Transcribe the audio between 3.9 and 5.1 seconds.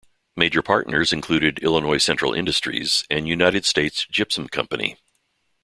Gypsum Company.